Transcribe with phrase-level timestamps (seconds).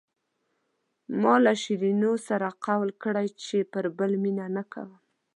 [1.21, 4.91] ما له شیرینو سره قول کړی چې پر بل مینه نه کوم.